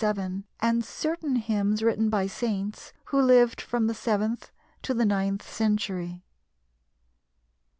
[0.01, 5.47] 597), and certain hymns written by saints who lived from the seventh to the ninth
[5.47, 6.23] century.